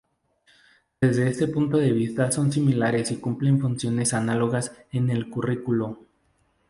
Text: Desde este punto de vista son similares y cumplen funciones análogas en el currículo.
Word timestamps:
Desde 0.99 1.29
este 1.29 1.47
punto 1.47 1.77
de 1.77 1.91
vista 1.91 2.31
son 2.31 2.51
similares 2.51 3.11
y 3.11 3.17
cumplen 3.17 3.59
funciones 3.61 4.15
análogas 4.15 4.73
en 4.91 5.11
el 5.11 5.29
currículo. 5.29 5.99